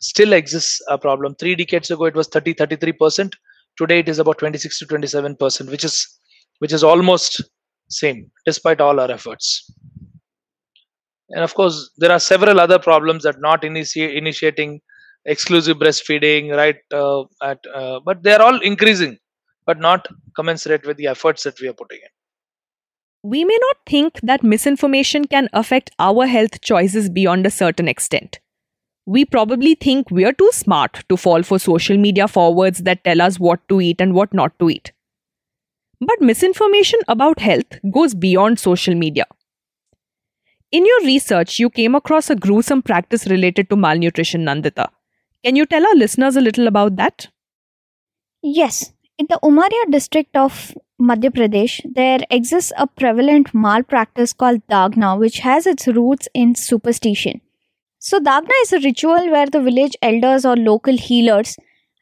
still 0.00 0.32
exists 0.32 0.80
a 0.88 0.98
problem. 0.98 1.34
Three 1.36 1.54
decades 1.54 1.90
ago, 1.90 2.06
it 2.06 2.14
was 2.14 2.28
30 2.28 2.54
33 2.54 2.92
percent. 2.92 3.36
Today, 3.78 4.00
it 4.00 4.08
is 4.08 4.18
about 4.18 4.38
26 4.38 4.78
to 4.80 4.86
27 4.86 5.36
percent, 5.36 5.70
which 5.70 5.84
is 5.84 6.20
which 6.60 6.72
is 6.72 6.84
almost 6.84 7.42
same 7.90 8.30
despite 8.46 8.80
all 8.80 9.00
our 9.00 9.10
efforts. 9.10 9.70
And 11.30 11.44
of 11.44 11.54
course, 11.54 11.90
there 11.98 12.10
are 12.10 12.18
several 12.18 12.58
other 12.60 12.78
problems 12.78 13.22
that 13.22 13.40
not 13.40 13.62
initi- 13.62 14.16
initiating 14.16 14.80
exclusive 15.24 15.76
breastfeeding, 15.76 16.54
right? 16.56 16.76
Uh, 16.92 17.24
at 17.42 17.58
uh, 17.72 18.00
but 18.04 18.22
they 18.22 18.32
are 18.32 18.42
all 18.42 18.60
increasing, 18.60 19.18
but 19.66 19.78
not 19.78 20.08
commensurate 20.34 20.86
with 20.86 20.96
the 20.96 21.06
efforts 21.06 21.44
that 21.44 21.60
we 21.60 21.68
are 21.68 21.72
putting 21.72 21.98
in. 22.02 22.08
We 23.22 23.44
may 23.44 23.58
not 23.60 23.76
think 23.86 24.18
that 24.22 24.42
misinformation 24.42 25.26
can 25.26 25.48
affect 25.52 25.90
our 25.98 26.26
health 26.26 26.62
choices 26.62 27.10
beyond 27.10 27.46
a 27.46 27.50
certain 27.50 27.86
extent. 27.86 28.40
We 29.06 29.24
probably 29.24 29.74
think 29.74 30.10
we're 30.10 30.32
too 30.32 30.50
smart 30.52 31.04
to 31.08 31.16
fall 31.16 31.42
for 31.42 31.58
social 31.58 31.98
media 31.98 32.28
forwards 32.28 32.78
that 32.80 33.04
tell 33.04 33.20
us 33.20 33.38
what 33.38 33.66
to 33.68 33.80
eat 33.80 34.00
and 34.00 34.14
what 34.14 34.32
not 34.32 34.58
to 34.58 34.70
eat. 34.70 34.92
But 36.00 36.20
misinformation 36.20 37.00
about 37.08 37.40
health 37.40 37.78
goes 37.92 38.14
beyond 38.14 38.58
social 38.58 38.94
media. 38.94 39.26
In 40.72 40.86
your 40.86 41.00
research, 41.00 41.58
you 41.58 41.68
came 41.68 41.94
across 41.94 42.30
a 42.30 42.36
gruesome 42.36 42.82
practice 42.82 43.26
related 43.26 43.68
to 43.70 43.76
malnutrition, 43.76 44.44
Nandita. 44.44 44.88
Can 45.44 45.56
you 45.56 45.66
tell 45.66 45.86
our 45.86 45.94
listeners 45.94 46.36
a 46.36 46.40
little 46.40 46.66
about 46.68 46.96
that? 46.96 47.28
Yes, 48.42 48.92
in 49.18 49.26
the 49.28 49.38
Umaria 49.42 49.90
district 49.90 50.36
of 50.36 50.74
Madhya 51.00 51.30
Pradesh, 51.30 51.80
there 51.94 52.20
exists 52.30 52.72
a 52.78 52.86
prevalent 52.86 53.52
malpractice 53.52 54.32
called 54.32 54.66
Dagna, 54.68 55.18
which 55.18 55.40
has 55.40 55.66
its 55.66 55.86
roots 55.88 56.28
in 56.34 56.54
superstition. 56.54 57.40
So, 57.98 58.20
Dagna 58.20 58.52
is 58.62 58.72
a 58.72 58.80
ritual 58.80 59.30
where 59.30 59.46
the 59.46 59.60
village 59.60 59.96
elders 60.02 60.44
or 60.44 60.56
local 60.56 60.96
healers, 60.96 61.56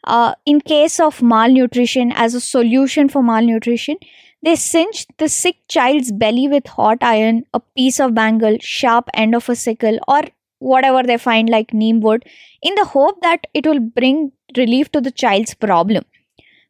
uh, 0.09 0.35
in 0.47 0.61
case 0.61 0.99
of 0.99 1.21
malnutrition, 1.23 2.13
as 2.13 2.35
a 2.35 2.41
solution 2.41 3.09
for 3.09 3.23
malnutrition, 3.23 3.97
they 4.43 4.57
cinch 4.57 5.07
the 5.19 5.29
sick 5.29 5.57
child's 5.69 6.11
belly 6.13 6.49
with 6.49 6.67
hot 6.67 6.99
iron, 7.03 7.45
a 7.53 7.61
piece 7.61 8.01
of 8.01 8.15
bangle, 8.15 8.57
sharp 8.61 9.09
end 9.15 9.35
of 9.35 9.49
a 9.49 9.55
sickle, 9.55 9.99
or 10.09 10.23
whatever 10.61 11.03
they 11.03 11.19
find 11.19 11.51
like 11.51 11.75
neem 11.75 12.01
wood, 12.01 12.25
in 12.63 12.75
the 12.75 12.87
hope 12.87 13.21
that 13.23 13.47
it 13.53 13.67
will 13.67 13.81
bring 13.81 14.33
relief 14.57 14.91
to 14.93 15.01
the 15.01 15.11
child's 15.11 15.55
problem. 15.55 16.05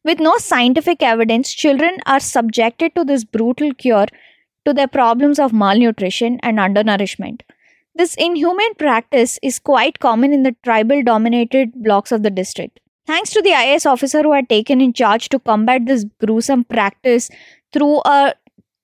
With 0.03 0.19
no 0.19 0.37
scientific 0.37 1.01
evidence, 1.01 1.53
children 1.53 1.97
are 2.05 2.19
subjected 2.19 2.93
to 2.95 3.05
this 3.05 3.23
brutal 3.23 3.73
cure 3.73 4.07
to 4.65 4.73
their 4.73 4.87
problems 4.87 5.39
of 5.39 5.53
malnutrition 5.53 6.39
and 6.43 6.59
undernourishment. 6.59 7.43
This 7.95 8.15
inhumane 8.15 8.75
practice 8.75 9.39
is 9.41 9.59
quite 9.59 9.99
common 9.99 10.33
in 10.33 10.43
the 10.43 10.55
tribal 10.63 11.03
dominated 11.03 11.71
blocks 11.75 12.11
of 12.11 12.23
the 12.23 12.29
district. 12.29 12.79
Thanks 13.09 13.31
to 13.31 13.41
the 13.41 13.49
IAS 13.49 13.87
officer 13.87 14.21
who 14.21 14.33
had 14.33 14.47
taken 14.49 14.81
in 14.81 14.93
charge 14.93 15.29
to 15.29 15.39
combat 15.39 15.87
this 15.87 16.05
gruesome 16.23 16.63
practice 16.63 17.31
through 17.73 18.01
a 18.05 18.35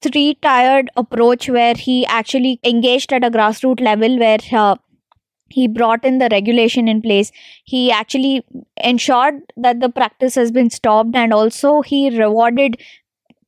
three 0.01 0.39
tiered 0.41 0.89
approach 0.98 1.48
where 1.48 1.75
he 1.75 2.08
actually 2.08 2.60
engaged 2.63 3.13
at 3.13 3.24
a 3.24 3.29
grassroots 3.29 3.82
level 3.82 4.17
where 4.17 4.39
uh, 4.51 4.77
he 5.50 5.67
brought 5.67 6.03
in 6.03 6.17
the 6.17 6.27
regulation 6.32 6.88
in 6.88 7.03
place. 7.03 7.32
He 7.65 7.91
actually 7.91 8.44
ensured 8.84 9.44
that 9.58 9.79
the 9.79 9.89
practice 9.89 10.34
has 10.34 10.51
been 10.51 10.72
stopped 10.72 11.15
and 11.15 11.32
also 11.32 11.84
he 11.84 12.17
rewarded 12.17 12.82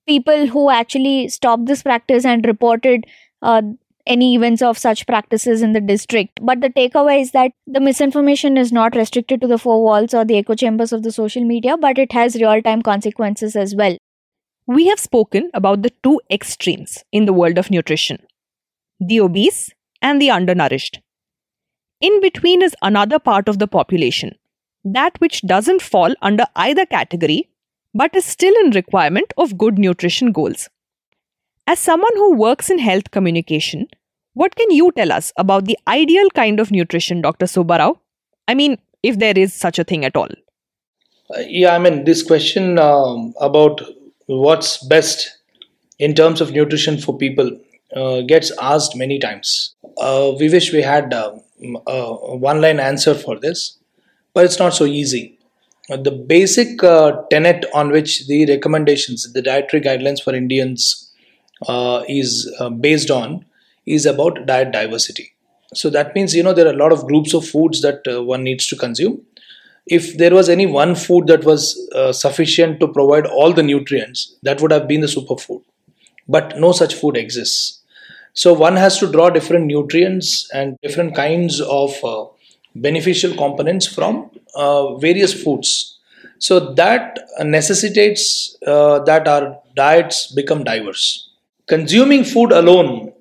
people 0.05 0.45
who 0.45 0.69
actually 0.69 1.27
stopped 1.29 1.65
this 1.65 1.81
practice 1.81 2.23
and 2.23 2.45
reported 2.45 3.05
uh, 3.41 3.63
any 4.07 4.35
events 4.35 4.61
of 4.61 4.77
such 4.77 5.05
practices 5.05 5.61
in 5.61 5.73
the 5.73 5.81
district. 5.81 6.39
But 6.41 6.61
the 6.61 6.69
takeaway 6.69 7.21
is 7.21 7.31
that 7.31 7.51
the 7.67 7.79
misinformation 7.79 8.57
is 8.57 8.71
not 8.71 8.95
restricted 8.95 9.41
to 9.41 9.47
the 9.47 9.57
four 9.57 9.83
walls 9.83 10.13
or 10.13 10.25
the 10.25 10.37
echo 10.37 10.55
chambers 10.55 10.93
of 10.93 11.03
the 11.03 11.11
social 11.11 11.43
media, 11.43 11.77
but 11.77 11.97
it 11.97 12.11
has 12.13 12.35
real 12.35 12.61
time 12.61 12.81
consequences 12.81 13.55
as 13.55 13.75
well. 13.75 13.97
We 14.65 14.87
have 14.87 14.99
spoken 14.99 15.49
about 15.53 15.81
the 15.81 15.91
two 16.03 16.19
extremes 16.31 17.03
in 17.11 17.25
the 17.25 17.33
world 17.33 17.57
of 17.57 17.71
nutrition 17.71 18.19
the 18.99 19.19
obese 19.19 19.69
and 20.01 20.19
the 20.19 20.31
undernourished. 20.31 20.99
In 22.01 22.19
between 22.19 22.63
is 22.63 22.75
another 22.81 23.19
part 23.19 23.47
of 23.47 23.59
the 23.59 23.67
population, 23.67 24.33
that 24.83 25.19
which 25.19 25.41
doesn't 25.41 25.81
fall 25.81 26.15
under 26.21 26.45
either 26.55 26.85
category 26.85 27.49
but 27.93 28.15
is 28.15 28.25
still 28.25 28.53
in 28.63 28.71
requirement 28.71 29.33
of 29.37 29.57
good 29.57 29.77
nutrition 29.79 30.31
goals. 30.31 30.69
As 31.69 31.79
someone 31.79 32.15
who 32.15 32.35
works 32.35 32.69
in 32.69 32.79
health 32.79 33.11
communication, 33.11 33.87
what 34.35 34.55
can 34.55 34.71
you 34.71 34.93
tell 34.93 35.11
us 35.11 35.33
about 35.35 35.65
the 35.65 35.77
ideal 35.85 36.29
kind 36.29 36.61
of 36.61 36.71
nutrition, 36.71 37.21
Dr. 37.21 37.45
Subbarao? 37.45 37.97
I 38.47 38.53
mean, 38.53 38.77
if 39.03 39.19
there 39.19 39.37
is 39.37 39.53
such 39.53 39.77
a 39.77 39.83
thing 39.83 40.05
at 40.05 40.15
all. 40.15 40.29
Uh, 41.29 41.39
yeah, 41.45 41.75
I 41.75 41.79
mean, 41.79 42.05
this 42.05 42.23
question 42.23 42.79
um, 42.79 43.33
about 43.41 43.81
what's 44.27 44.77
best 44.87 45.39
in 45.99 46.15
terms 46.15 46.39
of 46.39 46.53
nutrition 46.53 46.97
for 46.97 47.17
people 47.17 47.59
uh, 47.93 48.21
gets 48.21 48.49
asked 48.61 48.95
many 48.95 49.19
times. 49.19 49.75
Uh, 49.97 50.31
we 50.39 50.49
wish 50.49 50.71
we 50.71 50.81
had 50.81 51.13
um, 51.13 51.41
a 51.85 52.37
one 52.37 52.61
line 52.61 52.79
answer 52.79 53.13
for 53.13 53.37
this, 53.37 53.77
but 54.33 54.45
it's 54.45 54.59
not 54.59 54.73
so 54.73 54.85
easy. 54.85 55.37
Uh, 55.89 55.97
the 55.97 56.11
basic 56.11 56.81
uh, 56.81 57.23
tenet 57.29 57.65
on 57.73 57.91
which 57.91 58.25
the 58.27 58.45
recommendations, 58.45 59.33
the 59.33 59.41
dietary 59.41 59.81
guidelines 59.81 60.23
for 60.23 60.33
Indians 60.33 61.06
uh, 61.67 62.03
is 62.07 62.53
uh, 62.59 62.69
based 62.69 63.09
on 63.09 63.45
is 63.85 64.05
about 64.05 64.45
diet 64.45 64.71
diversity. 64.71 65.33
So 65.73 65.89
that 65.89 66.13
means, 66.15 66.35
you 66.35 66.43
know, 66.43 66.53
there 66.53 66.67
are 66.67 66.73
a 66.73 66.77
lot 66.77 66.91
of 66.91 67.05
groups 67.07 67.33
of 67.33 67.45
foods 67.45 67.81
that 67.81 68.01
one 68.05 68.43
needs 68.43 68.67
to 68.67 68.75
consume 68.75 69.25
if 69.87 70.17
there 70.17 70.33
was 70.33 70.49
any 70.49 70.65
one 70.65 70.95
food 70.95 71.27
that 71.27 71.43
was 71.45 71.89
uh, 71.95 72.11
sufficient 72.11 72.79
to 72.79 72.87
provide 72.87 73.25
all 73.25 73.53
the 73.53 73.63
nutrients, 73.63 74.35
that 74.43 74.61
would 74.61 74.71
have 74.71 74.87
been 74.87 75.01
the 75.01 75.07
superfood. 75.07 75.63
But 76.27 76.59
no 76.59 76.73
such 76.73 76.93
food 76.93 77.15
exists. 77.15 77.81
So 78.33 78.53
one 78.53 78.75
has 78.75 78.99
to 78.99 79.11
draw 79.11 79.29
different 79.29 79.65
nutrients 79.65 80.49
and 80.53 80.77
different 80.83 81.15
kinds 81.15 81.61
of 81.61 81.95
uh, 82.03 82.25
beneficial 82.75 83.33
components 83.35 83.87
from 83.87 84.29
uh, 84.55 84.95
various 84.97 85.33
foods. 85.33 85.97
So 86.39 86.73
that 86.73 87.17
necessitates 87.39 88.55
uh, 88.67 88.99
that 88.99 89.27
our 89.27 89.59
diets 89.75 90.31
become 90.31 90.63
diverse. 90.63 91.26
Consuming 91.67 92.23
food 92.23 92.51
alone 92.51 93.11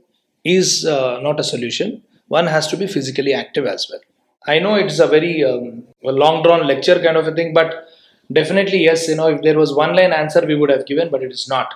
is 0.45 0.87
uh, 0.87 1.21
not 1.21 1.41
a 1.41 1.45
solution. 1.45 2.03
one 2.29 2.47
has 2.47 2.67
to 2.69 2.77
be 2.77 2.87
physically 2.87 3.33
active 3.33 3.67
as 3.67 3.87
well. 3.91 4.01
I 4.47 4.59
know 4.59 4.75
it's 4.75 4.99
a 4.99 5.07
very 5.07 5.45
um, 5.45 5.85
long 6.03 6.43
drawn 6.43 6.67
lecture 6.67 7.01
kind 7.01 7.17
of 7.17 7.27
a 7.27 7.35
thing, 7.35 7.53
but 7.53 7.89
definitely, 8.33 8.79
yes, 8.85 9.09
you 9.09 9.17
know, 9.17 9.29
if 9.29 9.43
there 9.43 9.59
was 9.59 9.75
one 9.75 9.95
line 9.95 10.13
answer, 10.13 10.45
we 10.47 10.55
would 10.55 10.71
have 10.71 10.87
given, 10.87 11.11
but 11.11 11.23
it 11.23 11.33
is 11.33 11.49
not. 11.49 11.73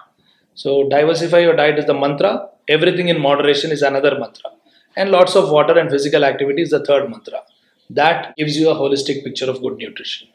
So, 0.54 0.88
diversify 0.88 1.40
your 1.40 1.56
diet 1.56 1.78
is 1.78 1.86
the 1.86 1.94
mantra, 1.94 2.48
everything 2.68 3.08
in 3.08 3.20
moderation 3.20 3.70
is 3.70 3.82
another 3.82 4.18
mantra, 4.18 4.50
and 4.96 5.10
lots 5.10 5.36
of 5.36 5.50
water 5.50 5.78
and 5.78 5.90
physical 5.90 6.24
activity 6.24 6.62
is 6.62 6.70
the 6.70 6.84
third 6.84 7.08
mantra. 7.08 7.40
That 7.88 8.36
gives 8.36 8.56
you 8.56 8.70
a 8.70 8.74
holistic 8.74 9.24
picture 9.24 9.48
of 9.50 9.60
good 9.62 9.78
nutrition. 9.78 10.28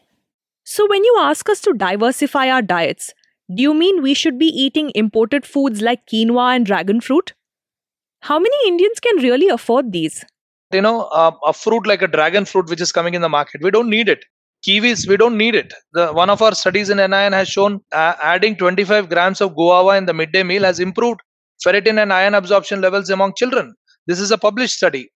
So, 0.63 0.87
when 0.89 1.03
you 1.03 1.17
ask 1.19 1.49
us 1.49 1.61
to 1.61 1.73
diversify 1.73 2.49
our 2.49 2.61
diets, 2.61 3.13
do 3.53 3.61
you 3.61 3.73
mean 3.73 4.01
we 4.01 4.13
should 4.13 4.39
be 4.39 4.47
eating 4.47 4.91
imported 4.95 5.45
foods 5.45 5.81
like 5.81 6.05
quinoa 6.07 6.55
and 6.55 6.65
dragon 6.65 7.01
fruit? 7.01 7.33
How 8.21 8.39
many 8.39 8.55
Indians 8.67 8.99
can 8.99 9.17
really 9.17 9.49
afford 9.49 9.91
these? 9.91 10.25
You 10.71 10.81
know, 10.81 11.03
a 11.45 11.53
fruit 11.53 11.85
like 11.85 12.01
a 12.01 12.07
dragon 12.07 12.45
fruit 12.45 12.69
which 12.69 12.81
is 12.81 12.91
coming 12.91 13.13
in 13.13 13.21
the 13.21 13.29
market, 13.29 13.61
we 13.61 13.71
don't 13.71 13.89
need 13.89 14.09
it. 14.09 14.25
Kiwis, 14.65 15.07
we 15.07 15.15
don't 15.15 15.37
need 15.37 15.53
it. 15.53 15.73
The, 15.93 16.11
one 16.11 16.31
of 16.31 16.41
our 16.41 16.55
studies 16.55 16.89
in 16.89 16.97
NIN 16.97 17.33
has 17.33 17.47
shown 17.47 17.81
uh, 17.91 18.13
adding 18.21 18.55
25 18.55 19.09
grams 19.09 19.41
of 19.41 19.53
guava 19.53 19.95
in 19.97 20.07
the 20.07 20.13
midday 20.13 20.41
meal 20.41 20.63
has 20.63 20.79
improved 20.79 21.19
ferritin 21.63 22.01
and 22.01 22.11
iron 22.11 22.33
absorption 22.33 22.81
levels 22.81 23.09
among 23.11 23.33
children. 23.35 23.75
This 24.07 24.19
is 24.19 24.31
a 24.31 24.37
published 24.37 24.75
study, 24.75 25.11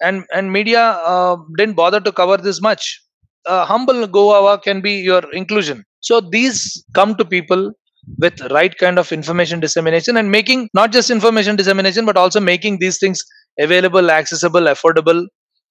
and 0.00 0.24
and 0.34 0.52
media 0.52 0.80
uh, 0.80 1.36
didn't 1.56 1.74
bother 1.74 2.00
to 2.00 2.12
cover 2.12 2.36
this 2.36 2.60
much. 2.60 3.02
Uh, 3.46 3.64
humble 3.64 4.06
guava 4.06 4.58
can 4.58 4.82
be 4.82 4.92
your 4.92 5.22
inclusion. 5.32 5.84
So 6.02 6.20
these 6.20 6.84
come 6.94 7.14
to 7.16 7.24
people 7.24 7.72
with 8.18 8.40
right 8.50 8.76
kind 8.76 8.98
of 8.98 9.12
information 9.12 9.60
dissemination 9.60 10.16
and 10.16 10.30
making 10.30 10.68
not 10.74 10.90
just 10.90 11.10
information 11.10 11.54
dissemination 11.54 12.04
but 12.04 12.16
also 12.16 12.40
making 12.40 12.78
these 12.80 12.98
things 12.98 13.24
available 13.58 14.10
accessible 14.10 14.62
affordable 14.62 15.26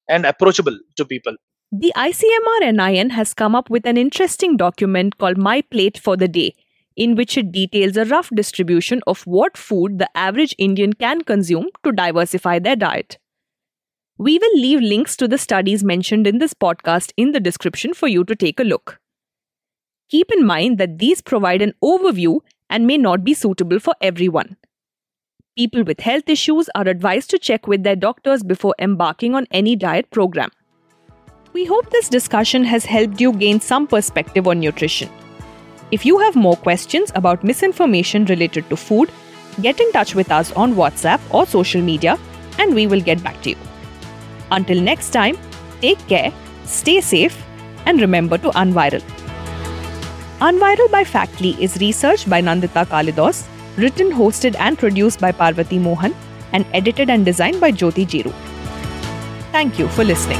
and 0.08 0.26
approachable 0.26 0.78
to 0.96 1.06
people. 1.06 1.36
The 1.74 1.92
icmr 1.98 2.74
nin 2.74 3.10
has 3.10 3.34
come 3.34 3.56
up 3.56 3.70
with 3.70 3.86
an 3.86 3.98
interesting 3.98 4.56
document 4.56 5.18
called 5.18 5.38
my 5.38 5.62
plate 5.62 5.98
for 5.98 6.16
the 6.16 6.30
day 6.30 6.56
in 6.96 7.16
which 7.16 7.38
it 7.38 7.52
details 7.52 7.98
a 7.98 8.06
rough 8.06 8.30
distribution 8.34 9.02
of 9.08 9.24
what 9.24 9.58
food 9.58 10.00
the 10.00 10.10
average 10.18 10.56
indian 10.58 10.94
can 10.94 11.22
consume 11.22 11.68
to 11.84 11.92
diversify 11.92 12.58
their 12.60 12.76
diet. 12.78 13.18
We 14.18 14.38
will 14.38 14.56
leave 14.56 14.80
links 14.80 15.18
to 15.18 15.28
the 15.28 15.38
studies 15.38 15.84
mentioned 15.84 16.28
in 16.28 16.38
this 16.38 16.54
podcast 16.54 17.12
in 17.18 17.34
the 17.34 17.40
description 17.42 17.94
for 17.94 18.08
you 18.08 18.24
to 18.24 18.36
take 18.36 18.60
a 18.60 18.64
look 18.64 19.01
Keep 20.12 20.34
in 20.34 20.46
mind 20.46 20.78
that 20.78 20.98
these 21.00 21.22
provide 21.22 21.62
an 21.62 21.74
overview 21.82 22.42
and 22.70 22.86
may 22.86 22.98
not 22.98 23.24
be 23.24 23.34
suitable 23.34 23.80
for 23.80 23.96
everyone. 24.02 24.58
People 25.56 25.86
with 25.86 26.02
health 26.02 26.28
issues 26.28 26.70
are 26.76 26.88
advised 26.88 27.30
to 27.30 27.40
check 27.40 27.66
with 27.66 27.84
their 27.84 27.96
doctors 27.96 28.44
before 28.44 28.76
embarking 28.78 29.36
on 29.36 29.48
any 29.52 29.78
diet 29.78 30.10
program. 30.12 30.50
We 31.54 31.64
hope 31.64 31.90
this 31.90 32.10
discussion 32.10 32.66
has 32.66 32.84
helped 32.84 33.22
you 33.22 33.32
gain 33.32 33.62
some 33.62 33.88
perspective 33.88 34.50
on 34.50 34.60
nutrition. 34.60 35.10
If 35.92 36.06
you 36.06 36.20
have 36.20 36.36
more 36.36 36.58
questions 36.58 37.14
about 37.16 37.46
misinformation 37.46 38.26
related 38.26 38.70
to 38.70 38.76
food, 38.76 39.10
get 39.62 39.80
in 39.80 39.94
touch 39.94 40.14
with 40.14 40.30
us 40.30 40.52
on 40.54 40.76
WhatsApp 40.76 41.22
or 41.34 41.46
social 41.46 41.82
media 41.82 42.20
and 42.60 42.76
we 42.76 42.86
will 42.86 43.02
get 43.02 43.24
back 43.24 43.42
to 43.44 43.52
you. 43.52 43.58
Until 44.52 44.82
next 44.82 45.12
time, 45.12 45.38
take 45.80 46.06
care, 46.10 46.34
stay 46.66 47.00
safe, 47.00 47.42
and 47.86 48.02
remember 48.02 48.38
to 48.38 48.50
unviral. 48.50 49.21
Unviral 50.46 50.90
by 50.90 51.04
Factly 51.04 51.52
is 51.64 51.78
researched 51.78 52.28
by 52.28 52.42
Nandita 52.42 52.84
Kalidos, 52.88 53.46
written, 53.78 54.12
hosted, 54.12 54.56
and 54.58 54.76
produced 54.76 55.20
by 55.20 55.32
Parvati 55.32 55.78
Mohan, 55.78 56.16
and 56.52 56.66
edited 56.74 57.12
and 57.12 57.24
designed 57.24 57.62
by 57.62 57.72
Jyoti 57.72 58.08
Jiru. 58.08 58.34
Thank 59.52 59.78
you 59.78 59.88
for 59.90 60.04
listening. 60.04 60.40